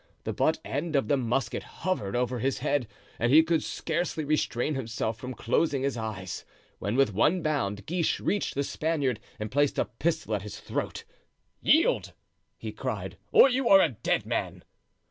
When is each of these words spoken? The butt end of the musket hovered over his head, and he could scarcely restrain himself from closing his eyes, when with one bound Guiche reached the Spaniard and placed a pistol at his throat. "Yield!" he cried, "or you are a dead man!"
The 0.23 0.33
butt 0.33 0.57
end 0.65 0.95
of 0.95 1.09
the 1.09 1.15
musket 1.15 1.61
hovered 1.61 2.15
over 2.15 2.39
his 2.39 2.57
head, 2.57 2.87
and 3.19 3.31
he 3.31 3.43
could 3.43 3.61
scarcely 3.63 4.23
restrain 4.25 4.73
himself 4.73 5.19
from 5.19 5.35
closing 5.35 5.83
his 5.83 5.95
eyes, 5.95 6.43
when 6.79 6.95
with 6.95 7.13
one 7.13 7.43
bound 7.43 7.85
Guiche 7.85 8.19
reached 8.19 8.55
the 8.55 8.63
Spaniard 8.63 9.19
and 9.39 9.51
placed 9.51 9.77
a 9.77 9.85
pistol 9.85 10.33
at 10.33 10.41
his 10.41 10.59
throat. 10.59 11.03
"Yield!" 11.61 12.13
he 12.57 12.71
cried, 12.71 13.17
"or 13.31 13.47
you 13.47 13.69
are 13.69 13.79
a 13.79 13.89
dead 13.89 14.25
man!" 14.25 14.63